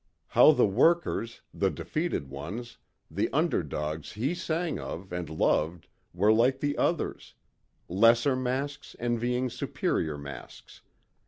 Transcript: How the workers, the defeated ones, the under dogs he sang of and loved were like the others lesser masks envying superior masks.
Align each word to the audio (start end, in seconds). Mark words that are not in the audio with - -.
How 0.29 0.51
the 0.51 0.65
workers, 0.65 1.41
the 1.53 1.69
defeated 1.69 2.27
ones, 2.27 2.79
the 3.11 3.31
under 3.31 3.61
dogs 3.61 4.13
he 4.13 4.33
sang 4.33 4.79
of 4.79 5.13
and 5.13 5.29
loved 5.29 5.87
were 6.11 6.33
like 6.33 6.59
the 6.59 6.75
others 6.75 7.35
lesser 7.87 8.35
masks 8.35 8.95
envying 8.99 9.47
superior 9.51 10.17
masks. 10.17 10.81